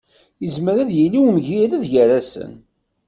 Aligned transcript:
Yezmer 0.43 0.75
ad 0.83 0.91
yili 0.97 1.19
umgired 1.29 1.83
gar-asen. 1.91 2.53